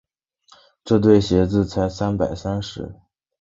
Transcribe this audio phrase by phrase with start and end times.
[0.83, 2.95] 这对鞋子才三百三十。